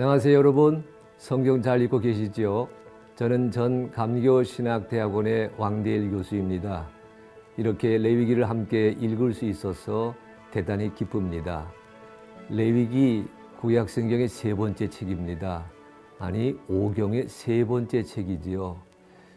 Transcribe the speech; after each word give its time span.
안녕하세요 0.00 0.32
여러분 0.32 0.84
성경 1.16 1.60
잘 1.60 1.82
읽고 1.82 1.98
계시지요? 1.98 2.68
저는 3.16 3.50
전 3.50 3.90
감교신학대학원의 3.90 5.54
왕대일 5.58 6.12
교수입니다. 6.12 6.86
이렇게 7.56 7.98
레위기를 7.98 8.48
함께 8.48 8.90
읽을 8.90 9.34
수 9.34 9.44
있어서 9.44 10.14
대단히 10.52 10.94
기쁩니다. 10.94 11.68
레위기 12.48 13.24
구약 13.60 13.90
성경의 13.90 14.28
세 14.28 14.54
번째 14.54 14.88
책입니다. 14.88 15.68
아니 16.20 16.56
오경의 16.68 17.28
세 17.28 17.64
번째 17.64 18.04
책이지요. 18.04 18.76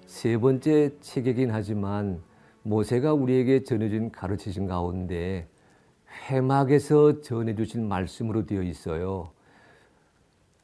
세 0.06 0.38
번째 0.38 0.92
책이긴 1.00 1.50
하지만 1.50 2.22
모세가 2.62 3.16
우리에게 3.16 3.64
전해준 3.64 4.12
가르치신 4.12 4.68
가운데 4.68 5.48
회막에서 6.30 7.22
전해주신 7.22 7.88
말씀으로 7.88 8.46
되어 8.46 8.62
있어요. 8.62 9.32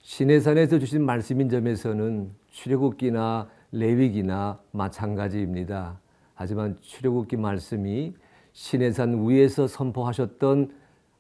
시내산에서 0.08 0.80
주신 0.80 1.06
말씀인 1.06 1.50
점에서는 1.50 2.32
출애굽기나 2.50 3.50
레위기나 3.74 4.58
마찬가지입니다. 4.72 6.00
하지만 6.34 6.78
출애굽기 6.80 7.36
말씀이 7.36 8.14
시내산 8.54 9.28
위에서 9.28 9.68
선포하셨던 9.68 10.72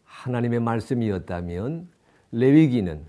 하나님의 0.05 0.61
말씀이었다면 0.61 1.89
레위기는 2.31 3.01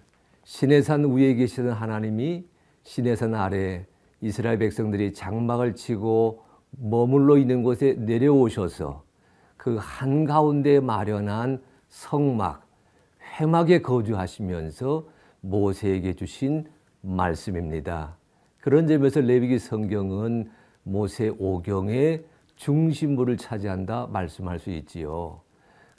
시내산 0.43 1.13
위에 1.13 1.35
계시던 1.35 1.71
하나님이 1.71 2.45
시내산 2.83 3.37
아래 3.37 3.87
이스라엘 4.21 4.59
백성들이 4.59 5.13
장막을 5.13 5.77
치고 5.77 6.43
머물러 6.73 7.39
있는 7.39 7.63
곳에 7.63 7.93
내려오셔서 7.93 9.05
그 9.57 9.77
한가운데 9.81 10.81
마련한 10.81 11.63
성막, 11.89 12.67
회막에 13.39 13.81
거주하시면서 13.81 15.18
모세에게 15.41 16.15
주신 16.15 16.67
말씀입니다. 17.01 18.17
그런 18.61 18.87
점에서 18.87 19.21
레위기 19.21 19.59
성경은 19.59 20.51
모세 20.83 21.29
오경의 21.39 22.25
중심부를 22.57 23.37
차지한다 23.37 24.09
말씀할 24.09 24.59
수 24.59 24.71
있지요. 24.71 25.41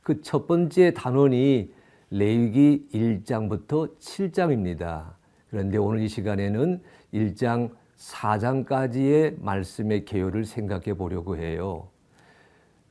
그 0.04 0.22
첫 0.22 0.48
번째 0.48 0.94
단원이 0.94 1.72
레위기 2.10 2.88
1장부터 2.94 3.98
7장입니다. 4.00 5.14
그런데 5.50 5.78
오늘 5.78 6.02
이 6.02 6.08
시간에는 6.08 6.82
1장 7.14 7.72
4장까지의 7.98 9.42
말씀의 9.42 10.06
개요를 10.06 10.46
생각해 10.46 10.96
보려고 10.96 11.38
해요. 11.38 11.90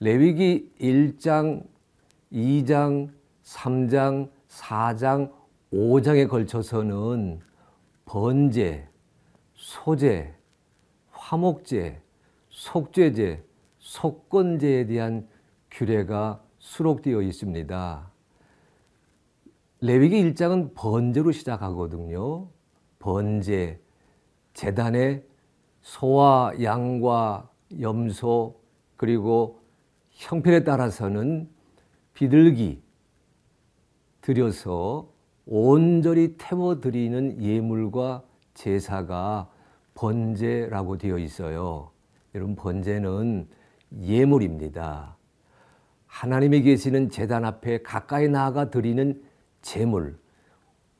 레위기 0.01 0.71
1장, 0.81 1.65
2장, 2.33 3.11
3장, 3.43 4.29
4장, 4.49 5.33
5장에 5.73 6.29
걸쳐서는 6.29 7.41
번제, 8.05 8.89
소제, 9.55 10.35
화목제, 11.11 12.01
속죄제, 12.49 13.45
속건제에 13.79 14.87
대한 14.87 15.29
규례가 15.71 16.43
수록되어 16.59 17.21
있습니다. 17.23 18.11
레위기 19.81 20.23
1장은 20.33 20.75
번제로 20.75 21.33
시작하거든요. 21.33 22.49
번제, 22.99 23.81
재단에 24.55 25.23
소와 25.83 26.55
양과 26.63 27.51
염소 27.81 28.59
그리고 28.97 29.61
형편에 30.11 30.65
따라서는 30.65 31.49
비둘기 32.15 32.83
들여서 34.23 35.18
온전히 35.51 36.35
태워드리는 36.37 37.43
예물과 37.43 38.23
제사가 38.53 39.49
번제라고 39.95 40.99
되어 40.99 41.17
있어요. 41.19 41.91
여러분, 42.35 42.55
번제는 42.55 43.49
예물입니다. 43.99 45.17
하나님이 46.07 46.61
계시는 46.61 47.09
재단 47.09 47.47
앞에 47.47 47.83
가까이 47.83 48.29
나아가 48.29 48.69
드리는 48.69 49.23
제물, 49.63 50.19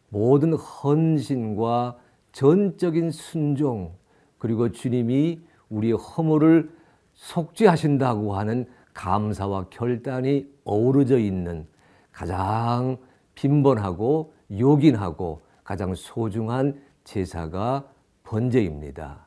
모든 0.09 0.55
헌신과 0.55 1.99
전적인 2.33 3.11
순종, 3.11 3.95
그리고 4.39 4.73
주님이 4.73 5.41
우리의 5.69 5.93
허물을 5.93 6.71
속죄하신다고 7.13 8.35
하는 8.35 8.67
감사와 8.95 9.67
결단이 9.69 10.51
어우러져 10.65 11.19
있는 11.19 11.67
가장 12.13 12.97
빈번하고 13.35 14.38
요긴하고 14.51 15.43
가장 15.65 15.95
소중한 15.95 16.81
제사가 17.05 17.89
번제입니다. 18.23 19.27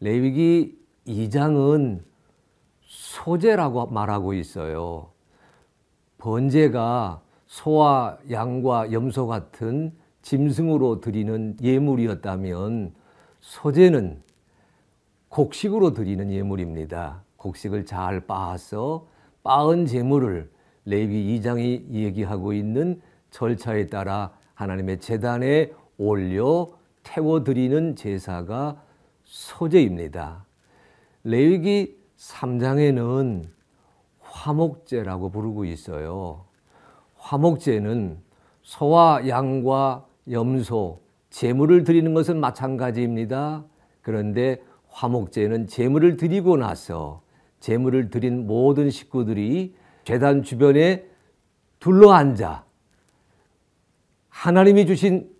레위기 0.00 0.78
2장은 1.06 2.02
소제라고 2.82 3.86
말하고 3.86 4.34
있어요. 4.34 5.10
번제가 6.18 7.22
소와 7.46 8.18
양과 8.30 8.92
염소 8.92 9.26
같은 9.26 9.92
짐승으로 10.22 11.00
드리는 11.00 11.56
예물이었다면 11.62 12.94
소제는 13.40 14.22
곡식으로 15.28 15.92
드리는 15.92 16.30
예물입니다. 16.30 17.22
곡식을 17.36 17.86
잘 17.86 18.26
빻아서 18.26 19.06
빻은 19.42 19.86
제물을 19.86 20.50
레위 20.84 21.38
2장이 21.38 21.90
얘기하고 21.90 22.52
있는 22.52 23.00
절차에 23.36 23.88
따라 23.88 24.32
하나님의 24.54 24.98
재단에 24.98 25.70
올려 25.98 26.68
태워드리는 27.02 27.94
제사가 27.94 28.80
소제입니다. 29.24 30.46
레위기 31.22 31.98
3장에는 32.16 33.44
화목제라고 34.20 35.28
부르고 35.28 35.66
있어요. 35.66 36.46
화목제는 37.16 38.18
소와 38.62 39.28
양과 39.28 40.06
염소, 40.30 41.02
제물을 41.28 41.84
드리는 41.84 42.14
것은 42.14 42.40
마찬가지입니다. 42.40 43.64
그런데 44.00 44.62
화목제는 44.88 45.66
제물을 45.66 46.16
드리고 46.16 46.56
나서 46.56 47.20
제물을 47.60 48.08
드린 48.08 48.46
모든 48.46 48.88
식구들이 48.88 49.74
재단 50.04 50.42
주변에 50.42 51.04
둘러앉아 51.80 52.65
하나님이 54.36 54.84
주신 54.84 55.30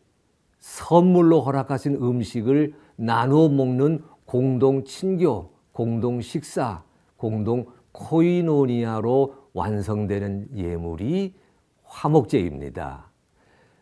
선물로 0.58 1.42
허락하신 1.42 1.96
음식을 1.96 2.72
나누어 2.96 3.50
먹는 3.50 4.02
공동 4.24 4.84
친교, 4.84 5.50
공동 5.72 6.22
식사, 6.22 6.82
공동 7.18 7.66
코이노니아로 7.92 9.34
완성되는 9.52 10.48
예물이 10.56 11.34
화목제입니다. 11.84 13.10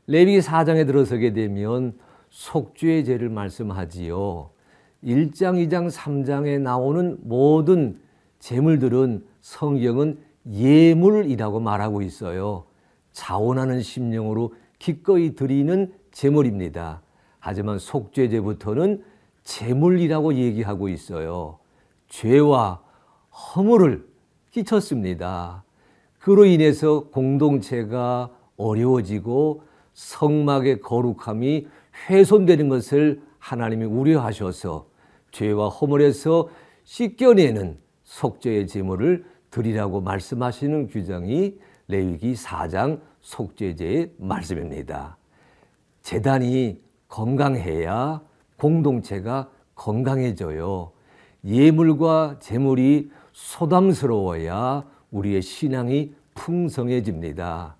레위기 0.09 0.41
4장에 0.41 0.85
들어서게 0.85 1.33
되면 1.33 1.97
속죄의 2.31 3.05
제를 3.05 3.29
말씀하지요. 3.29 4.51
1장, 5.05 5.65
2장, 5.69 5.93
3장에 5.93 6.61
나오는 6.61 7.19
모든 7.23 8.01
제물들은 8.41 9.25
성경은 9.43 10.19
예물이라고 10.51 11.61
말하고 11.61 12.03
있어요. 12.03 12.65
자원하는 13.13 13.81
심령으로 13.81 14.53
기꺼이 14.79 15.35
드리는 15.35 15.93
제물입니다. 16.13 17.03
하지만 17.39 17.79
속죄제부터는 17.79 19.05
제물이라고 19.43 20.35
얘기하고 20.35 20.89
있어요. 20.89 21.59
죄와 22.09 22.81
허물을 23.55 24.07
끼쳤습니다. 24.51 25.65
그로 26.19 26.45
인해서 26.47 27.09
공동체가 27.11 28.31
어려워지고 28.57 29.63
성막의 29.93 30.81
거룩함이 30.81 31.67
훼손되는 32.09 32.69
것을 32.69 33.23
하나님이 33.39 33.85
우려하셔서 33.85 34.87
죄와 35.33 35.69
허물에서 35.69 36.49
씻겨내는 36.85 37.79
속죄의 38.05 38.67
제물을 38.67 39.25
드리라고 39.51 40.01
말씀하시는 40.01 40.89
규정이 40.89 41.59
레위기 41.89 42.35
4장 42.35 43.01
속죄제의 43.25 44.13
말씀입니다. 44.19 45.17
재단이 46.03 46.81
건강해야 47.09 48.21
공동체가 48.59 49.49
건강해져요. 49.75 50.93
예물과 51.45 52.37
재물이 52.41 53.11
소담스러워야 53.33 54.85
우리의 55.11 55.43
신앙이 55.43 56.15
풍성해집니다. 56.35 57.77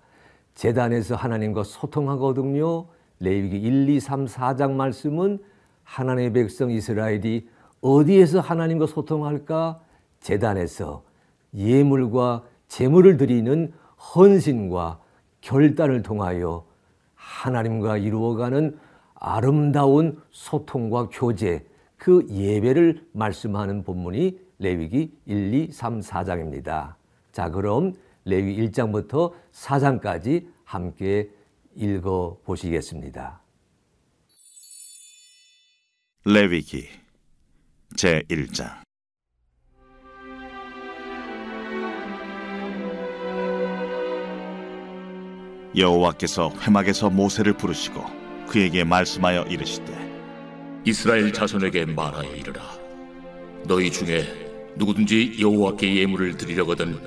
재단에서 0.55 1.15
하나님과 1.15 1.63
소통하거든요. 1.63 2.87
레위기 3.19 3.57
1, 3.57 3.89
2, 3.89 3.99
3, 3.99 4.25
4장 4.25 4.71
말씀은 4.71 5.39
하나님의 5.83 6.33
백성 6.33 6.71
이스라엘이 6.71 7.47
어디에서 7.81 8.39
하나님과 8.39 8.87
소통할까? 8.87 9.79
재단에서 10.19 11.03
예물과 11.53 12.43
재물을 12.67 13.17
드리는 13.17 13.71
헌신과 14.15 15.04
결단을 15.45 16.01
통하여 16.01 16.65
하나님과 17.13 17.97
이루어가는 17.97 18.77
아름다운 19.13 20.19
소통과 20.31 21.07
교제, 21.11 21.63
그 21.97 22.25
예배를 22.29 23.07
말씀하는 23.13 23.83
본문이 23.83 24.39
레위기 24.57 25.15
1, 25.25 25.53
2, 25.53 25.71
3, 25.71 25.99
4장입니다. 25.99 26.95
자, 27.31 27.49
그럼 27.51 27.93
레위 28.25 28.57
1장부터 28.57 29.33
4장까지 29.51 30.47
함께 30.63 31.29
읽어 31.75 32.39
보시겠습니다. 32.43 33.39
레위기 36.25 36.87
제 37.95 38.23
1장 38.23 38.84
여호와께서 45.77 46.53
회막에서 46.61 47.09
모세를 47.09 47.53
부르시고 47.53 48.03
그에게 48.47 48.83
말씀하여 48.83 49.43
이르시되 49.43 49.93
이스라엘 50.85 51.33
자손에게 51.33 51.85
말하여 51.85 52.29
이르라. 52.35 52.61
너희 53.65 53.91
중에 53.91 54.23
누구든지 54.75 55.37
여호와께 55.39 55.95
예물을 55.95 56.37
드리려거든 56.37 56.99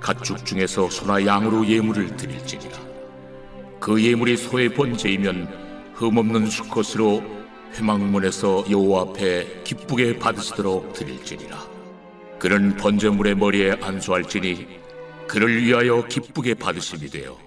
가축 0.00 0.44
중에서 0.44 0.90
소나 0.90 1.24
양으로 1.24 1.66
예물을 1.66 2.16
드릴지니라. 2.16 2.78
그 3.78 4.02
예물이 4.02 4.36
소의 4.36 4.74
번제이면 4.74 5.92
흠없는 5.94 6.46
수컷으로 6.46 7.22
회막문에서 7.74 8.64
여호와 8.70 9.02
앞에 9.02 9.62
기쁘게 9.64 10.18
받으시도록 10.18 10.92
드릴지니라. 10.92 11.56
그는 12.38 12.76
번제물의 12.76 13.36
머리에 13.36 13.76
안수할지니 13.80 14.66
그를 15.26 15.62
위하여 15.62 16.04
기쁘게 16.06 16.54
받으심이 16.54 17.08
되어 17.08 17.45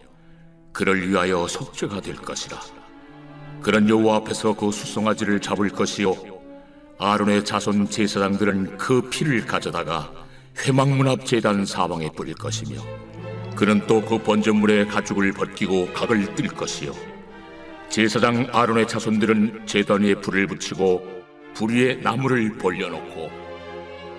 그를 0.71 1.09
위하여 1.09 1.47
속죄가 1.47 2.01
될 2.01 2.15
것이라. 2.15 2.59
그런 3.61 3.89
여호와 3.89 4.17
앞에서 4.17 4.53
그 4.53 4.71
수송아지를 4.71 5.41
잡을 5.41 5.69
것이요 5.69 6.15
아론의 6.97 7.43
자손 7.45 7.89
제사장들은 7.89 8.77
그 8.77 9.01
피를 9.09 9.45
가져다가 9.45 10.11
회막문 10.65 11.07
앞 11.07 11.25
제단 11.25 11.65
사방에 11.65 12.09
뿌릴 12.11 12.35
것이며 12.35 12.81
그는 13.55 13.85
또 13.87 14.01
그 14.01 14.17
번제물의 14.17 14.87
가죽을 14.87 15.33
벗기고 15.33 15.91
각을 15.93 16.35
뜰 16.35 16.47
것이요 16.47 16.93
제사장 17.89 18.47
아론의 18.51 18.87
자손들은 18.87 19.65
제단 19.65 20.03
위에 20.03 20.15
불을 20.15 20.47
붙이고 20.47 21.01
불 21.53 21.71
위에 21.71 21.95
나무를 21.95 22.57
벌려놓고 22.57 23.29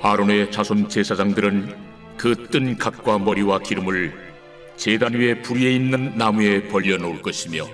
아론의 0.02 0.50
자손 0.50 0.88
제사장들은 0.88 1.90
그 2.18 2.34
뜬 2.50 2.76
각과 2.76 3.18
머리와 3.18 3.60
기름을 3.60 4.29
제단 4.80 5.12
위에 5.12 5.34
불 5.42 5.58
위에 5.58 5.72
있는 5.72 6.16
나무에 6.16 6.66
벌려 6.68 6.96
놓을 6.96 7.20
것이며 7.20 7.66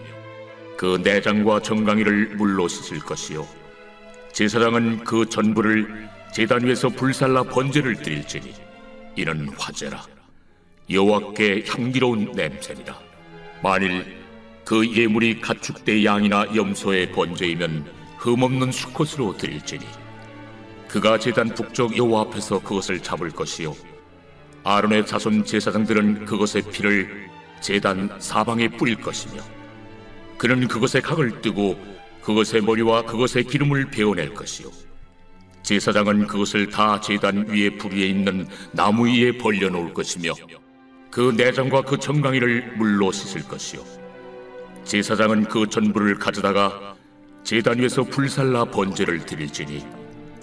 그 0.77 1.01
내장과 1.05 1.63
정강이를 1.63 2.35
물로 2.35 2.67
씻을 2.67 2.99
것이요. 2.99 3.47
제사장은 4.33 5.05
그 5.05 5.25
전부를 5.29 6.09
제단 6.33 6.65
위에서 6.65 6.89
불살라 6.89 7.45
번제를 7.45 8.03
드릴지니 8.03 8.53
이는 9.15 9.49
화제라. 9.57 10.05
여호와께 10.91 11.63
향기로운 11.69 12.33
냄새니라. 12.33 12.99
만일 13.63 14.05
그 14.65 14.85
예물이 14.93 15.41
가축대 15.41 16.05
양이나 16.05 16.57
염소의 16.57 17.13
번제이면 17.13 17.85
흠없는 18.19 18.73
수컷으로 18.73 19.37
드릴지니 19.37 19.87
그가 20.89 21.21
제단 21.21 21.51
북쪽 21.55 21.97
여호와 21.97 22.23
앞에서 22.23 22.59
그것을 22.59 23.01
잡을 23.01 23.31
것이요 23.31 23.96
아론의 24.67 25.07
자손 25.07 25.45
제사장들은 25.45 26.25
그것의 26.25 26.65
피를 26.73 27.29
제단 27.61 28.11
사방에 28.19 28.67
뿌릴 28.67 28.97
것이며 28.97 29.41
그는 30.37 30.67
그것의 30.67 31.03
각을 31.03 31.41
뜨고 31.41 31.79
그것의 32.21 32.63
머리와 32.63 33.03
그것의 33.03 33.45
기름을 33.45 33.91
베어낼 33.91 34.35
것이요. 34.35 34.69
제사장은 35.63 36.27
그것을 36.27 36.69
다 36.69 37.01
제단 37.01 37.47
위에 37.47 37.71
불 37.71 37.93
위에 37.93 38.07
있는 38.07 38.49
나무 38.73 39.07
위에 39.07 39.39
벌려 39.39 39.69
놓을 39.71 39.95
것이며 39.95 40.33
그 41.13 41.33
내장과 41.37 41.83
그 41.83 41.97
정강이를 41.97 42.73
물로 42.77 43.13
씻을 43.13 43.45
것이요. 43.45 43.85
제사장은 44.83 45.45
그 45.45 45.69
전부를 45.69 46.19
가져다가 46.19 46.97
제단 47.45 47.79
위에서 47.79 48.03
불살라 48.03 48.65
번제를 48.65 49.27
드릴지니 49.27 49.87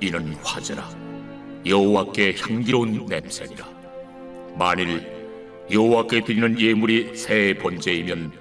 이는 0.01 0.33
화제라. 0.35 0.89
여호와께 1.65 2.37
향기로운 2.39 3.05
냄새니라 3.05 3.82
만일 4.57 5.11
여호와께 5.71 6.23
드리는 6.23 6.59
예물이 6.59 7.15
새의 7.15 7.57
번제이면 7.57 8.31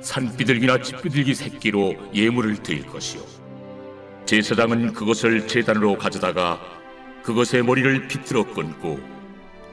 산비둘기나 0.00 0.82
집비둘기 0.82 1.34
새끼로 1.34 1.94
예물을 2.14 2.62
드릴 2.62 2.86
것이요. 2.86 3.22
제사장은 4.26 4.92
그것을 4.92 5.46
제단으로 5.46 5.96
가져다가 5.96 6.60
그것의 7.22 7.62
머리를 7.64 8.08
비틀어 8.08 8.44
끊고 8.52 8.98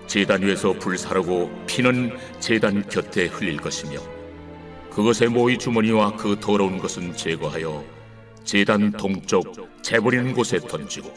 제단 0.07 0.42
위에서 0.42 0.74
불사르고 0.74 1.66
피는 1.68 2.18
제단 2.39 2.88
곁에 2.89 3.27
흘릴 3.27 3.57
것이며 3.57 4.00
그것의 4.89 5.30
모이 5.30 5.57
주머니와 5.57 6.18
그 6.18 6.38
더러운 6.39 6.77
것은 6.77 7.16
제거하여 7.16 7.84
제단 8.44 8.92
동쪽 8.92 9.69
재버리는 9.81 10.34
곳에 10.34 10.60
던지고 10.60 11.13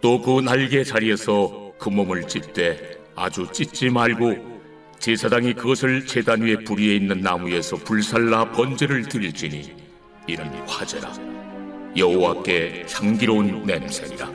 또 0.00 0.22
그 0.22 0.40
날개 0.40 0.84
자리에서 0.84 1.72
그 1.78 1.88
몸을 1.88 2.26
찢되 2.28 2.97
아주 3.18 3.48
찢지 3.52 3.90
말고 3.90 4.60
제사장이 5.00 5.54
그것을 5.54 6.06
제단 6.06 6.40
위에 6.40 6.56
불 6.64 6.78
위에 6.78 6.94
있는 6.94 7.20
나무에서 7.20 7.76
불살라 7.76 8.52
번제를 8.52 9.08
드릴지니 9.08 9.74
이는 10.28 10.44
화제라. 10.68 11.12
여호와께 11.96 12.86
향기로운 12.92 13.64
냄새니라. 13.64 14.30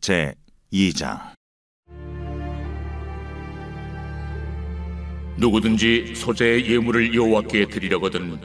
제 0.00 0.34
2장. 0.72 1.20
누구든지 5.36 6.14
소재의 6.16 6.68
예물을 6.68 7.14
여호와께 7.14 7.66
드리려거든 7.66 8.40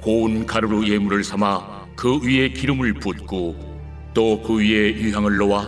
고운 0.00 0.44
가루로 0.44 0.86
예물을 0.86 1.24
삼아 1.24 1.83
그 1.96 2.20
위에 2.22 2.48
기름을 2.50 2.94
붓고 2.94 3.74
또 4.14 4.40
그 4.42 4.58
위에 4.58 4.94
유향을 4.94 5.36
놓아 5.36 5.66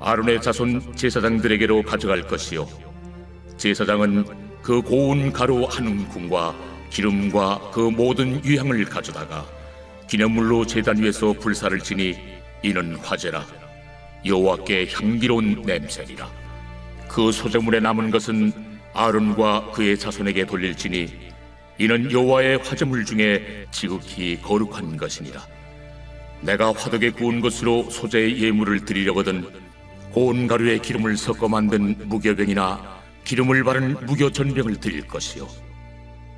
아론의 0.00 0.42
자손 0.42 0.96
제사장들에게로 0.96 1.82
가져갈 1.82 2.26
것이요. 2.26 2.66
제사장은 3.56 4.24
그 4.62 4.82
고운 4.82 5.32
가루 5.32 5.64
한 5.64 5.86
움큼과 5.86 6.54
기름과 6.90 7.70
그 7.72 7.80
모든 7.80 8.44
유향을 8.44 8.84
가져다가 8.86 9.46
기념물로 10.08 10.66
제단 10.66 11.00
위에서 11.00 11.32
불사를 11.32 11.78
지니 11.80 12.16
이는 12.62 12.96
화제라. 12.96 13.44
여호와께 14.26 14.88
향기로운 14.92 15.62
냄새니라. 15.64 16.28
그 17.08 17.30
소재물에 17.30 17.80
남은 17.80 18.10
것은 18.10 18.52
아론과 18.94 19.70
그의 19.72 19.98
자손에게 19.98 20.46
돌릴지니 20.46 21.31
이는 21.82 22.12
여호와의 22.12 22.58
화제물 22.58 23.04
중에 23.04 23.66
지극히 23.72 24.40
거룩한 24.40 24.96
것이니라. 24.96 25.44
내가 26.42 26.70
화덕에 26.70 27.10
구운 27.10 27.40
것으로 27.40 27.90
소재의 27.90 28.40
예물을 28.40 28.84
드리려거든 28.84 29.44
고운 30.12 30.46
가루에 30.46 30.78
기름을 30.78 31.16
섞어 31.16 31.48
만든 31.48 31.96
무교병이나 32.08 33.00
기름을 33.24 33.64
바른 33.64 33.96
무교 34.06 34.30
전병을 34.30 34.76
드릴 34.76 35.08
것이요 35.08 35.48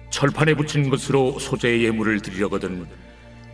철판에 0.08 0.54
붙인 0.54 0.88
것으로 0.88 1.38
소재의 1.38 1.84
예물을 1.84 2.20
드리려거든 2.20 2.86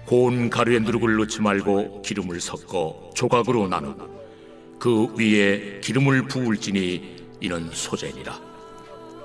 고운 0.07 0.49
가루에 0.49 0.79
누룩을 0.79 1.17
넣지 1.17 1.41
말고 1.41 2.03
기름을 2.03 2.41
섞어 2.41 3.11
조각으로 3.17 3.67
나누고 3.67 4.79
그 4.79 5.13
위에 5.17 5.81
기름을 5.81 6.29
부을지니 6.29 7.17
이는 7.41 7.69
소재니라. 7.73 8.50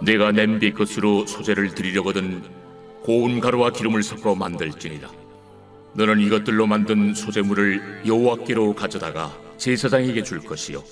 내가 0.01 0.31
냄비 0.31 0.71
것으로 0.73 1.25
소재를 1.25 1.73
드리려거든 1.73 2.43
고운 3.01 3.39
가루와 3.39 3.71
기름을 3.71 4.03
섞어 4.03 4.35
만들지니라. 4.35 5.09
너는 5.93 6.19
이것들로 6.19 6.67
만든 6.67 7.13
소재물을 7.13 8.03
여호와께로 8.05 8.75
가져다가 8.75 9.33
제사장에게 9.57 10.23
줄 10.23 10.39
것이요. 10.39 10.83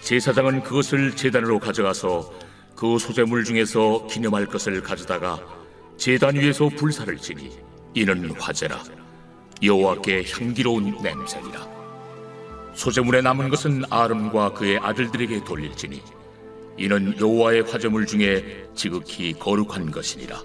제사장은 0.00 0.62
그것을 0.62 1.16
제단으로 1.16 1.58
가져가서 1.58 2.32
그 2.76 2.98
소재물 2.98 3.44
중에서 3.44 4.06
기념할 4.06 4.46
것을 4.46 4.82
가져다가 4.82 5.38
제단 5.96 6.34
위에서 6.36 6.68
불사를 6.68 7.16
지니 7.18 7.50
이는 7.94 8.30
화제라. 8.32 8.82
여호와께 9.62 10.24
향기로운 10.30 10.96
냄새니라. 11.02 11.68
소재물에 12.74 13.20
남은 13.20 13.50
것은 13.50 13.84
아름과 13.90 14.54
그의 14.54 14.78
아들들에게 14.78 15.44
돌릴지니 15.44 16.02
이는 16.80 17.14
여호와의 17.20 17.64
화제물 17.64 18.06
중에 18.06 18.66
지극히 18.74 19.34
거룩한 19.34 19.90
것이니라. 19.90 20.42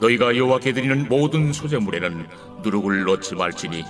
너희가 0.00 0.36
여호와께 0.36 0.72
드리는 0.72 1.06
모든 1.08 1.52
소재물에는 1.52 2.26
누룩을 2.64 3.04
넣지 3.04 3.36
말지니 3.36 3.84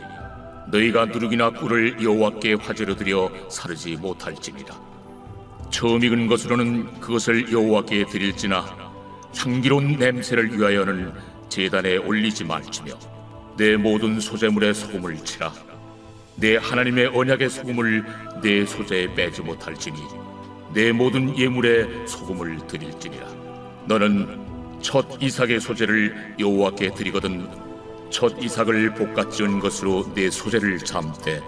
너희가 0.71 1.07
누룩이나 1.07 1.53
꿀을 1.53 2.03
여호와께 2.03 2.55
화제로 2.61 2.95
드려 2.95 3.31
사르지 3.49 3.97
못할지니라. 3.97 4.79
처음 5.71 6.05
익은 6.05 6.27
것으로는 6.27 7.01
그것을 7.01 7.51
여호와께 7.51 8.05
드릴지나 8.05 8.93
향기로운 9.35 9.93
냄새를 9.93 10.55
위하여는 10.55 11.15
제단에 11.49 11.97
올리지 11.97 12.45
말지며 12.45 12.93
내 13.57 13.77
모든 13.77 14.21
소재물에 14.21 14.75
소금을 14.75 15.17
치라 15.25 15.51
내 16.37 16.57
하나님의 16.57 17.07
언약의 17.07 17.49
소금을 17.49 18.05
내 18.43 18.67
소재에 18.67 19.15
빼지 19.15 19.43
못할지니 19.43 20.28
내 20.73 20.93
모든 20.93 21.37
예물에 21.37 22.07
소금을 22.07 22.67
드릴지니라. 22.67 23.27
너는 23.87 24.47
첫 24.81 25.07
이삭의 25.21 25.61
소재를 25.61 26.37
여호와께 26.39 26.95
드리거든 26.95 27.49
첫 28.11 28.35
이삭을 28.41 28.95
볶아 28.95 29.29
지은 29.31 29.61
것으로 29.61 30.13
내 30.15 30.31
소재를 30.31 30.79
잠때 30.79 31.43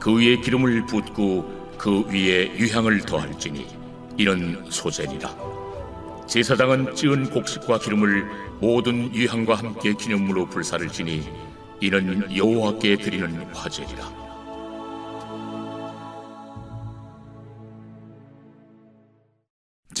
그 0.00 0.18
위에 0.18 0.36
기름을 0.36 0.86
붓고 0.86 1.74
그 1.78 2.04
위에 2.08 2.52
유향을 2.58 3.00
더할지니 3.00 3.66
이는 4.16 4.64
소재니라. 4.68 5.34
제사장은 6.26 6.94
찌은 6.94 7.30
곡식과 7.30 7.78
기름을 7.78 8.24
모든 8.60 9.12
유향과 9.14 9.54
함께 9.54 9.94
기념물로 9.94 10.46
불사를 10.46 10.86
지니 10.88 11.28
이는 11.80 12.36
여호와께 12.36 12.96
드리는 12.98 13.42
화제니라 13.52 14.29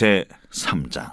제 0.00 0.24
3장. 0.50 1.12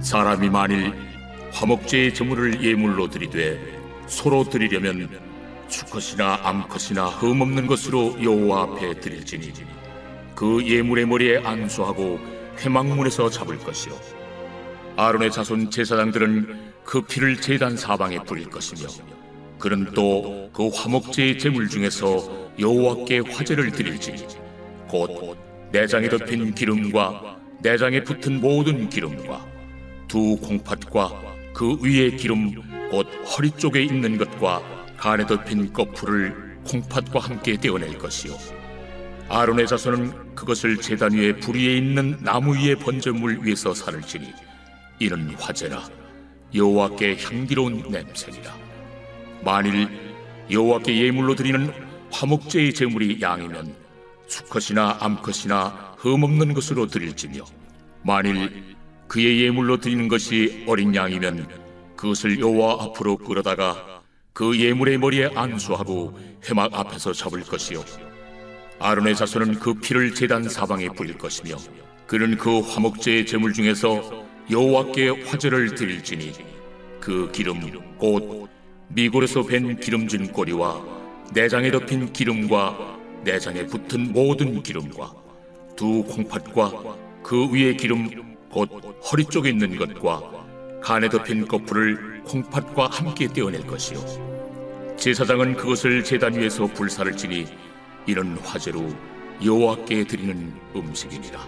사람이 0.00 0.48
만일 0.48 0.94
화목제의 1.52 2.14
제물을 2.14 2.64
예물로 2.64 3.10
드리되 3.10 3.60
소로 4.06 4.44
드리려면 4.44 5.10
수컷이나 5.68 6.40
암컷이나 6.44 7.08
흠없는 7.08 7.66
것으로 7.66 8.16
여호와 8.24 8.62
앞에 8.62 9.00
드릴지니 9.00 9.52
그 10.34 10.66
예물의 10.66 11.04
머리에 11.04 11.36
안수하고 11.44 12.18
회막문에서 12.60 13.28
잡을 13.28 13.58
것이요. 13.58 13.94
아론의 14.96 15.30
자손 15.30 15.70
제사장들은 15.70 16.72
그 16.84 17.02
피를 17.02 17.38
제단 17.38 17.76
사방에 17.76 18.18
뿌릴 18.20 18.48
것이며 18.48 19.17
그는 19.58 19.92
또 19.94 20.48
그 20.58 20.68
화목제의 20.74 21.38
제물 21.38 21.68
중에서 21.68 22.50
여호와께 22.58 23.20
화제를 23.20 23.70
드릴지니 23.70 24.26
곧 24.88 25.38
내장에 25.70 26.08
덮인 26.08 26.52
기름과 26.52 27.38
내장에 27.60 28.02
붙은 28.02 28.40
모든 28.40 28.88
기름과 28.88 29.46
두 30.08 30.36
콩팥과 30.38 31.22
그 31.54 31.76
위에 31.80 32.10
기름 32.10 32.54
곧 32.90 33.06
허리 33.24 33.52
쪽에 33.52 33.84
있는 33.84 34.18
것과 34.18 34.60
간에 34.96 35.24
덮인 35.24 35.72
거풀을 35.72 36.58
콩팥과 36.64 37.20
함께 37.20 37.56
떼어낼 37.56 37.96
것이요. 37.96 38.36
아론의 39.28 39.68
자손은 39.68 40.34
그것을 40.34 40.78
제단 40.78 41.12
위에 41.12 41.36
불 41.36 41.54
위에 41.54 41.76
있는 41.76 42.18
나무 42.20 42.56
위에 42.56 42.74
번제물 42.74 43.40
위에서 43.44 43.72
살을지니 43.74 44.32
이는 44.98 45.36
화제라. 45.38 45.88
여호와께 46.52 47.18
향기로운 47.22 47.84
냄새니라 47.90 48.67
만일 49.44 49.88
여호와께 50.50 51.04
예물로 51.04 51.34
드리는 51.34 51.72
화목제의 52.10 52.74
제물이 52.74 53.20
양이면 53.20 53.74
수컷이나 54.26 54.98
암컷이나 55.00 55.96
흠없는 55.98 56.54
것으로 56.54 56.86
드릴지며 56.86 57.44
만일 58.02 58.76
그의 59.08 59.42
예물로 59.42 59.78
드리는 59.78 60.08
것이 60.08 60.64
어린 60.66 60.94
양이면 60.94 61.48
그것을 61.96 62.38
여호와 62.38 62.84
앞으로 62.84 63.16
끌어다가 63.16 64.02
그 64.32 64.58
예물의 64.58 64.98
머리에 64.98 65.30
안수하고 65.34 66.18
회막 66.48 66.72
앞에서 66.72 67.12
잡을 67.12 67.42
것이요. 67.42 67.82
아론의 68.78 69.16
자손은 69.16 69.58
그 69.58 69.74
피를 69.74 70.14
제단 70.14 70.48
사방에 70.48 70.88
뿌릴 70.90 71.18
것이며 71.18 71.56
그는 72.06 72.36
그 72.36 72.60
화목제의 72.60 73.26
제물 73.26 73.52
중에서 73.52 74.24
여호와께 74.50 75.24
화제를 75.24 75.74
드릴지니 75.74 76.32
그 77.00 77.30
기름 77.32 77.60
곧 77.98 78.48
미골에서 78.88 79.42
밴 79.42 79.78
기름진 79.78 80.32
꼬리와 80.32 80.82
내장에 81.34 81.70
덮인 81.70 82.12
기름과 82.12 82.98
내장에 83.22 83.66
붙은 83.66 84.12
모든 84.12 84.62
기름과 84.62 85.12
두 85.76 86.02
콩팥과 86.04 86.96
그 87.22 87.52
위에 87.52 87.74
기름 87.74 88.36
곧 88.50 88.70
허리 89.04 89.24
쪽에 89.26 89.50
있는 89.50 89.76
것과 89.76 90.22
간에 90.82 91.08
덮인 91.08 91.46
거풀을 91.46 92.22
콩팥과 92.24 92.86
함께 92.86 93.28
떼어낼 93.28 93.66
것이요. 93.66 94.96
제사장은 94.96 95.56
그것을 95.56 96.02
제단 96.02 96.34
위에서 96.34 96.66
불사를 96.66 97.14
지니 97.16 97.46
이런 98.06 98.38
화제로 98.38 98.88
여호와께 99.44 100.04
드리는 100.04 100.52
음식이니라. 100.74 101.46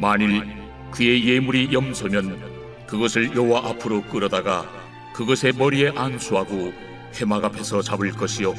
만일 0.00 0.42
그의 0.90 1.28
예물이 1.28 1.68
염소면 1.72 2.86
그것을 2.86 3.36
여호와 3.36 3.68
앞으로 3.68 4.02
끌어다가 4.04 4.77
그것의 5.18 5.54
머리에 5.58 5.90
안수하고 5.96 6.72
회막 7.16 7.44
앞에서 7.44 7.82
잡을 7.82 8.12
것이요. 8.12 8.54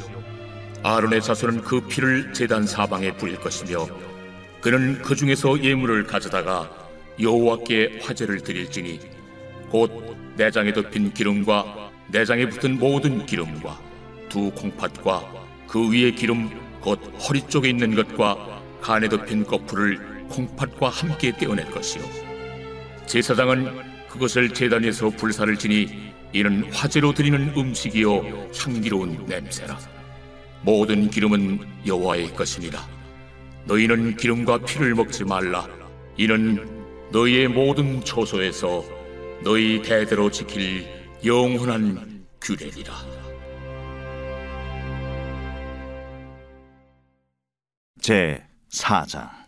아론의 0.82 1.22
자손은 1.22 1.62
그 1.62 1.80
피를 1.80 2.34
제단 2.34 2.66
사방에 2.66 3.16
뿌릴 3.16 3.40
것이며 3.40 3.88
그는 4.60 5.00
그 5.00 5.16
중에서 5.16 5.58
예물을 5.58 6.04
가져다가 6.04 6.70
여호와께 7.18 8.00
화제를 8.02 8.42
드릴지니 8.42 9.00
곧 9.70 9.90
내장에 10.36 10.74
덮인 10.74 11.14
기름과 11.14 11.92
내장에 12.08 12.46
붙은 12.50 12.78
모든 12.78 13.24
기름과 13.24 13.80
두 14.28 14.50
콩팥과 14.50 15.32
그 15.66 15.90
위에 15.90 16.10
기름 16.10 16.50
곧 16.82 17.00
허리 17.26 17.40
쪽에 17.40 17.70
있는 17.70 17.94
것과 17.94 18.60
간에 18.82 19.08
덮인 19.08 19.44
거풀을 19.44 20.26
콩팥과 20.28 20.90
함께 20.90 21.34
떼어낼 21.34 21.70
것이요. 21.70 22.04
제사장은 23.06 24.08
그것을 24.10 24.52
제단에서 24.52 25.08
불사를 25.08 25.56
지니 25.56 26.09
이는 26.32 26.72
화제로 26.72 27.12
드리는 27.12 27.52
음식이요 27.56 28.50
향기로운 28.56 29.26
냄새라. 29.26 29.78
모든 30.62 31.10
기름은 31.10 31.60
여호와의 31.86 32.34
것이니라. 32.34 32.86
너희는 33.64 34.16
기름과 34.16 34.58
피를 34.58 34.94
먹지 34.94 35.24
말라. 35.24 35.66
이는 36.16 37.08
너희의 37.10 37.48
모든 37.48 38.04
초소에서 38.04 38.84
너희 39.42 39.82
대대로 39.82 40.30
지킬 40.30 40.86
영원한 41.24 42.26
규례니라. 42.40 42.94
제 48.00 48.42
4장 48.70 49.39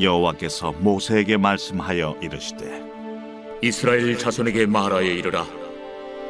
여호와께서 0.00 0.72
모세에게 0.72 1.36
말씀하여 1.36 2.16
이르시되 2.22 2.82
이스라엘 3.62 4.16
자손에게 4.16 4.66
말하여 4.66 5.02
이르라. 5.02 5.44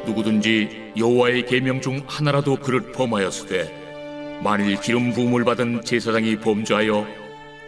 누구든지 0.05 0.93
여호와의 0.97 1.45
계명 1.45 1.81
중 1.81 2.01
하나라도 2.07 2.55
그를 2.55 2.91
범하였으되 2.91 4.39
만일 4.43 4.79
기름 4.79 5.13
부음을 5.13 5.43
받은 5.43 5.83
제사장이 5.83 6.37
범죄하여 6.37 7.05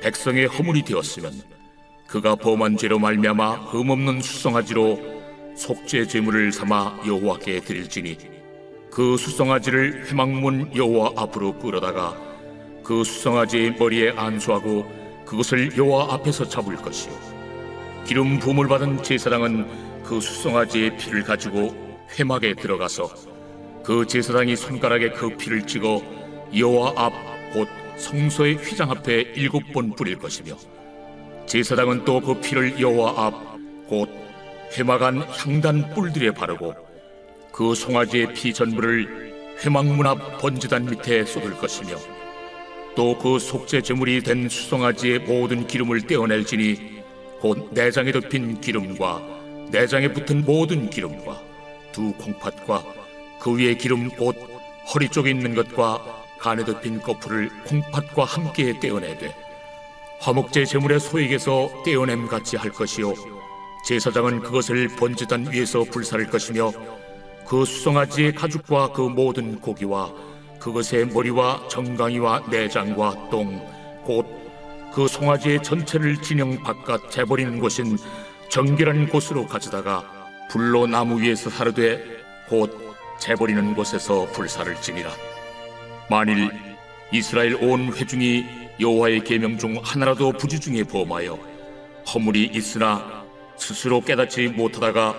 백성의 0.01 0.47
허물이 0.47 0.83
되었으면 0.83 1.33
그가 2.07 2.35
범한 2.35 2.77
죄로 2.77 2.97
말미암아 2.97 3.51
흠없는 3.71 4.21
수송아지로 4.21 4.99
속죄 5.55 6.07
제물을 6.07 6.51
삼아 6.51 7.01
여호와께 7.05 7.61
드릴지니 7.61 8.17
그 8.89 9.17
수송아지를 9.17 10.07
회막문 10.07 10.75
여호와 10.75 11.11
앞으로 11.15 11.59
끌어다가 11.59 12.17
그 12.83 13.03
수송아지의 13.03 13.75
머리에 13.77 14.11
안수하고 14.15 15.00
그것을 15.31 15.77
여호와 15.77 16.13
앞에서 16.13 16.45
잡을 16.49 16.75
것이요. 16.75 17.13
기름 18.05 18.37
부음을 18.37 18.67
받은 18.67 19.01
제사장은 19.01 20.03
그 20.03 20.19
수송아지의 20.19 20.97
피를 20.97 21.23
가지고 21.23 21.73
회막에 22.19 22.53
들어가서 22.53 23.09
그 23.81 24.05
제사장이 24.05 24.57
손가락에 24.57 25.11
그 25.11 25.29
피를 25.37 25.65
찍어 25.65 26.01
여호와 26.55 26.93
앞 26.97 27.13
곧 27.53 27.67
성소의 27.97 28.55
휘장 28.55 28.91
앞에 28.91 29.21
일곱 29.35 29.71
번 29.73 29.93
뿌릴 29.93 30.17
것이며 30.17 30.55
제사장은 31.45 32.03
또 32.05 32.19
그 32.19 32.39
피를 32.41 32.79
여호와 32.79 33.27
앞 33.27 33.33
곧 33.87 34.09
회막 34.77 35.01
안 35.01 35.21
향단 35.21 35.93
뿔들에 35.93 36.31
바르고 36.31 36.75
그 37.53 37.73
송아지의 37.75 38.33
피 38.33 38.53
전부를 38.53 39.57
회막문 39.63 40.05
앞 40.07 40.39
번제단 40.39 40.85
밑에 40.85 41.23
쏟을 41.23 41.51
것이며 41.57 41.95
또 42.95 43.17
그 43.17 43.39
속죄 43.39 43.81
제물이 43.81 44.21
된 44.21 44.49
수송아지의 44.49 45.19
모든 45.19 45.65
기름을 45.65 46.01
떼어낼지니 46.07 47.01
곧 47.39 47.69
내장에 47.71 48.11
덮인 48.11 48.59
기름과 48.59 49.21
내장에 49.71 50.11
붙은 50.11 50.43
모든 50.45 50.89
기름과 50.89 51.41
두 51.91 52.11
콩팥과 52.13 52.83
그 53.39 53.57
위에 53.57 53.75
기름 53.75 54.09
곧 54.09 54.35
허리 54.93 55.07
쪽에 55.07 55.31
있는 55.31 55.55
것과 55.55 56.23
간에 56.39 56.65
덮인 56.65 57.01
거풀을 57.01 57.49
콩팥과 57.65 58.23
함께 58.25 58.77
떼어내되 58.79 59.33
화목제 60.19 60.65
제물의 60.65 60.99
소액에서 60.99 61.83
떼어냄 61.85 62.27
같이 62.27 62.57
할 62.57 62.71
것이요 62.71 63.13
제사장은 63.87 64.41
그것을 64.41 64.89
번제단 64.89 65.51
위에서 65.51 65.83
불사를 65.85 66.27
것이며 66.27 66.71
그 67.47 67.65
수송아지의 67.65 68.35
가죽과 68.35 68.91
그 68.91 69.01
모든 69.01 69.59
고기와 69.59 70.11
그것의 70.61 71.07
머리와 71.07 71.67
정강이와 71.67 72.43
내장과 72.49 73.29
똥, 73.29 73.59
곧 74.05 74.41
그 74.93 75.07
송아지의 75.07 75.63
전체를 75.63 76.21
진영 76.21 76.61
바깥 76.63 77.09
재버리는 77.09 77.59
곳인 77.59 77.97
정결한 78.49 79.07
곳으로 79.07 79.47
가져다가 79.47 80.03
불로 80.49 80.85
나무 80.85 81.21
위에서 81.21 81.49
사르되 81.49 82.03
곧 82.49 82.77
재버리는 83.17 83.73
곳에서 83.73 84.25
불사를 84.33 84.75
지니라. 84.81 85.09
만일 86.09 86.51
이스라엘 87.13 87.55
온 87.55 87.93
회중이 87.93 88.45
여호와의 88.81 89.23
계명 89.23 89.57
중 89.57 89.79
하나라도 89.81 90.33
부지 90.33 90.59
중에 90.59 90.83
범하여 90.83 91.39
허물이 92.13 92.51
있으나 92.53 93.23
스스로 93.55 94.01
깨닫지 94.01 94.49
못하다가 94.49 95.15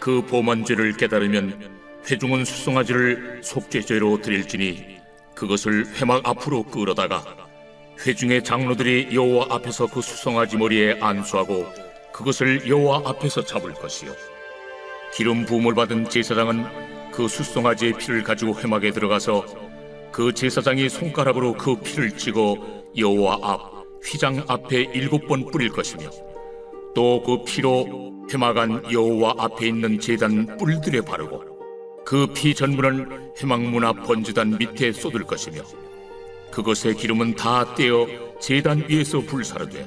그 0.00 0.26
범한 0.26 0.64
죄를 0.64 0.96
깨달으면 0.96 1.70
회중은 2.10 2.44
수송아지를 2.44 3.40
속죄죄로 3.42 4.20
드릴지니 4.20 4.98
그것을 5.34 5.86
회막 5.96 6.26
앞으로 6.26 6.64
끌어다가 6.64 7.24
회중의 8.04 8.42
장로들이 8.42 9.10
여호와 9.12 9.46
앞에서 9.50 9.86
그 9.86 10.02
수송아지 10.02 10.56
머리에 10.56 10.98
안수하고 11.00 11.66
그것을 12.12 12.68
여호와 12.68 13.02
앞에서 13.04 13.44
잡을 13.44 13.72
것이요. 13.74 14.12
기름 15.14 15.44
부음을 15.44 15.74
받은 15.74 16.08
제사장은 16.08 17.10
그 17.12 17.28
수송아지의 17.28 17.94
피를 17.98 18.22
가지고 18.22 18.58
회막에 18.58 18.90
들어가서 18.90 19.44
그 20.10 20.32
제사장이 20.32 20.88
손가락으로 20.88 21.54
그 21.54 21.76
피를 21.76 22.16
찍어 22.16 22.56
여호와 22.96 23.38
앞 23.42 23.72
휘장 24.04 24.44
앞에 24.48 24.90
일곱 24.94 25.26
번 25.28 25.46
뿌릴 25.50 25.68
것이며 25.70 26.10
또 26.94 27.22
그 27.24 27.44
피로 27.44 28.12
회막 28.32 28.56
안 28.58 28.82
여호와 28.92 29.34
앞에 29.38 29.68
있는 29.68 30.00
제단 30.00 30.56
뿔들에 30.58 31.02
바르고 31.02 31.51
그 32.12 32.26
피 32.26 32.54
전부는 32.54 33.84
앞 33.86 34.02
번제단 34.06 34.58
밑에 34.58 34.92
쏟을 34.92 35.24
것이며 35.24 35.62
그것의 36.50 36.94
기름은 36.98 37.36
다 37.36 37.74
떼어 37.74 38.06
제단 38.38 38.84
위에서 38.86 39.20
불사르되 39.20 39.86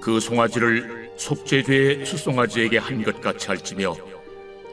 그 0.00 0.20
송아지를 0.20 1.10
속죄죄의 1.16 2.06
수송아지에게 2.06 2.78
한 2.78 3.02
것 3.02 3.20
같이 3.20 3.48
할지며 3.48 3.96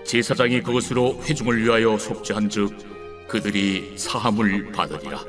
제사장이 0.06 0.62
그것으로 0.62 1.20
회중을 1.24 1.64
위하여 1.64 1.98
속죄한즉 1.98 3.28
그들이 3.28 3.94
사함을 3.98 4.72
받으리라. 4.72 5.20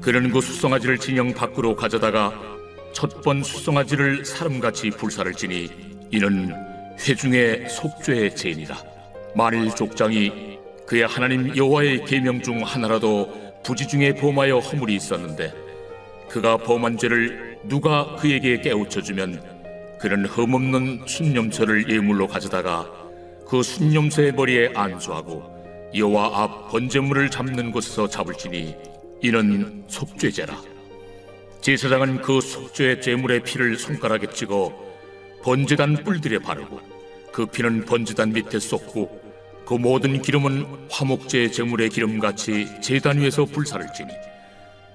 그는 0.00 0.32
그 0.32 0.40
수송아지를 0.40 0.98
진영 0.98 1.32
밖으로 1.32 1.76
가져다가 1.76 2.32
첫 2.92 3.22
번 3.22 3.44
수송아지를 3.44 4.24
사람같이 4.24 4.90
불사를 4.90 5.32
지니 5.34 5.70
이는 6.10 6.52
회중의 6.98 7.68
속죄의 7.68 8.34
죄니라. 8.34 8.91
만일 9.34 9.74
족장이 9.74 10.58
그의 10.86 11.06
하나님 11.06 11.56
여호와의 11.56 12.04
계명 12.04 12.42
중 12.42 12.62
하나라도 12.62 13.32
부지 13.64 13.86
중에 13.88 14.14
범하여 14.14 14.58
허물이 14.58 14.94
있었는데 14.94 15.52
그가 16.28 16.56
범한 16.56 16.98
죄를 16.98 17.58
누가 17.64 18.16
그에게 18.16 18.60
깨우쳐 18.60 19.02
주면 19.02 19.42
그는 20.00 20.26
흠없는 20.26 21.04
순념처를 21.06 21.88
예물로 21.88 22.26
가져다가 22.26 22.90
그 23.46 23.62
순념새의 23.62 24.32
머리에 24.32 24.70
안수하고 24.74 25.90
여호와 25.94 26.42
앞 26.42 26.70
번제물을 26.70 27.30
잡는 27.30 27.70
곳에서 27.70 28.08
잡을지니 28.08 28.74
이는 29.22 29.84
속죄제라. 29.86 30.60
제사장은 31.60 32.22
그 32.22 32.40
속죄 32.40 32.98
제물의 32.98 33.44
피를 33.44 33.76
손가락에 33.76 34.26
찍어 34.30 34.72
번제단 35.42 36.02
뿔들에 36.02 36.38
바르고 36.40 36.80
그 37.30 37.46
피는 37.46 37.84
번제단 37.84 38.32
밑에 38.32 38.58
쏟고 38.58 39.21
그 39.66 39.74
모든 39.74 40.20
기름은 40.20 40.88
화목제 40.90 41.50
제물의 41.50 41.90
기름같이 41.90 42.66
제단 42.80 43.18
위에서 43.18 43.44
불사를 43.44 43.86
지니 43.92 44.10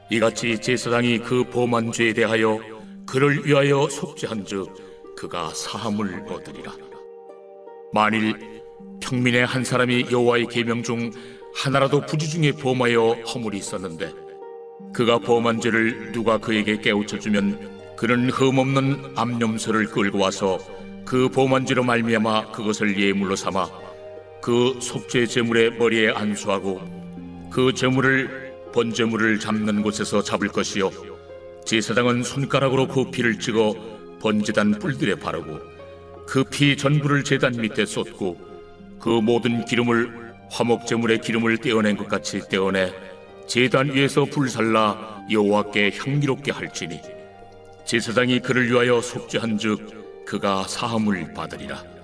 이같이 0.10 0.60
제사장이 0.60 1.20
그 1.20 1.44
범한 1.46 1.92
죄에 1.92 2.14
대하여 2.14 2.60
그를 3.06 3.46
위하여 3.46 3.88
속죄한즉 3.90 5.16
그가 5.16 5.52
사함을 5.54 6.26
얻으리라. 6.30 6.74
만일 7.94 8.62
평민의 9.02 9.46
한 9.46 9.64
사람이 9.64 10.08
여호와의 10.12 10.48
계명 10.48 10.84
중 10.84 11.12
하나라도 11.56 12.06
부지 12.06 12.30
중에 12.30 12.52
범하여 12.52 13.24
허물이 13.34 13.58
있었는데 13.58 14.14
그가 14.94 15.20
범한 15.20 15.62
죄를 15.62 16.12
누가 16.12 16.38
그에게 16.38 16.78
깨우쳐 16.78 17.20
주면 17.20 17.96
그는 17.96 18.30
흠없는 18.30 19.14
암염소를 19.16 19.88
끌고 19.88 20.20
와서 20.20 20.60
그 21.06 21.30
범한 21.30 21.66
죄로 21.66 21.84
말미암아 21.84 22.52
그것을 22.52 23.00
예물로 23.00 23.36
삼아 23.36 23.87
그 24.48 24.80
속죄 24.80 25.26
제물의 25.28 25.72
머리에 25.72 26.10
안수하고 26.10 26.80
그 27.52 27.74
제물을 27.74 28.70
번제물을 28.72 29.42
잡는 29.42 29.82
곳에서 29.82 30.24
잡을 30.24 30.48
것이요. 30.48 30.90
제사장은 31.66 32.24
손가락으로 32.24 32.88
그 32.88 33.12
피를 33.12 33.40
찍어 33.40 33.76
번제단 34.22 34.80
뿔들에 34.80 35.16
바르고 35.16 35.60
그 36.26 36.46
피 36.46 36.78
전부를 36.78 37.26
제단 37.26 37.58
밑에 37.58 37.86
쏟고 37.86 38.38
그 39.02 39.10
모든 39.10 39.66
기름을 39.66 40.34
화목 40.50 40.88
제물의 40.88 41.20
기름을 41.20 41.58
떼어낸 41.58 41.98
것 41.98 42.08
같이 42.08 42.40
떼어내 42.48 42.94
제단 43.48 43.94
위에서 43.94 44.24
불살라 44.24 45.26
여호와께 45.30 45.92
향기롭게 45.98 46.54
할지니. 46.54 47.02
제사장이 47.86 48.40
그를 48.40 48.72
위하여 48.72 49.02
속죄한즉 49.02 50.24
그가 50.26 50.64
사함을 50.70 51.34
받으리라 51.34 51.97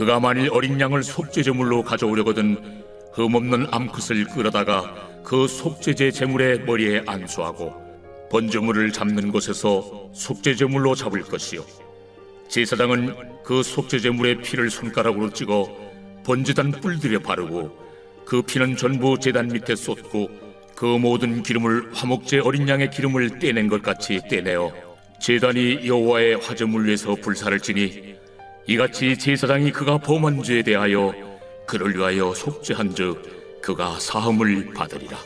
그가 0.00 0.18
만일 0.18 0.48
어린 0.50 0.80
양을 0.80 1.02
속죄 1.02 1.42
제물로 1.42 1.82
가져오려거든 1.82 2.56
흠없는 3.12 3.66
암컷을 3.70 4.24
끌어다가 4.28 4.94
그 5.22 5.46
속죄제 5.46 6.10
제물의 6.10 6.60
머리에 6.60 7.02
안수하고 7.06 7.74
번제물을 8.30 8.92
잡는 8.92 9.30
곳에서 9.30 10.08
속죄 10.14 10.54
제물로 10.54 10.94
잡을 10.94 11.20
것이요. 11.20 11.62
제사장은 12.48 13.42
그 13.44 13.62
속죄 13.62 13.98
제물의 13.98 14.40
피를 14.40 14.70
손가락으로 14.70 15.34
찍어 15.34 15.68
번제단 16.24 16.70
뿔들에 16.70 17.18
바르고 17.18 17.70
그 18.24 18.40
피는 18.40 18.78
전부 18.78 19.18
제단 19.20 19.48
밑에 19.48 19.76
쏟고 19.76 20.30
그 20.76 20.86
모든 20.86 21.42
기름을 21.42 21.90
화목제 21.92 22.38
어린 22.38 22.66
양의 22.66 22.90
기름을 22.90 23.38
떼낸 23.38 23.68
것 23.68 23.82
같이 23.82 24.18
떼내어 24.30 24.72
제단이 25.20 25.86
여호와의 25.86 26.36
화제물 26.36 26.88
위에서 26.88 27.16
불사를 27.16 27.60
지니 27.60 28.19
이같이 28.66 29.16
제사장이 29.18 29.72
그가 29.72 29.98
범한 29.98 30.42
죄에 30.42 30.62
대하여 30.62 31.12
그를 31.66 31.96
위하여 31.96 32.32
속죄한즉 32.34 33.60
그가 33.62 33.98
사함을 33.98 34.72
받으리라. 34.74 35.16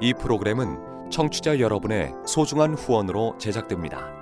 이 0.00 0.12
프로그램은 0.14 1.10
청취자 1.10 1.60
여러분의 1.60 2.12
소중한 2.26 2.74
후원으로 2.74 3.36
제작됩니다. 3.38 4.21